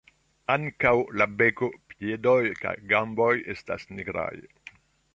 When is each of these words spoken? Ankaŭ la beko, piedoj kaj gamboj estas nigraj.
Ankaŭ 0.53 0.93
la 1.21 1.27
beko, 1.41 1.69
piedoj 1.93 2.39
kaj 2.65 2.75
gamboj 2.95 3.31
estas 3.57 3.89
nigraj. 3.97 4.31